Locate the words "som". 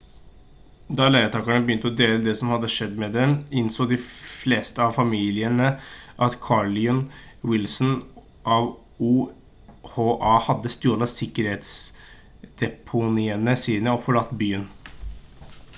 2.39-2.53